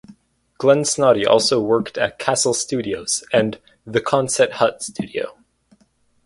Glenn 0.57 0.81
Snoddy 0.83 1.27
also 1.27 1.61
worked 1.61 1.95
at 1.95 2.17
Castle 2.17 2.55
Studios 2.55 3.23
and 3.31 3.59
The 3.85 4.01
Quonset 4.01 4.53
Hut 4.53 4.81
Studio. 4.81 5.35